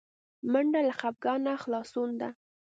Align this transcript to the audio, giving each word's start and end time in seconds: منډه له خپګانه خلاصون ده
منډه 0.51 0.81
له 0.87 0.93
خپګانه 0.99 1.53
خلاصون 1.63 2.09
ده 2.21 2.29